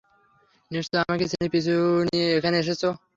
[0.71, 1.73] নিশ্চয়ই আমাকে চিনে পিছু
[2.07, 2.87] নিয়ে এখানে এসেছে।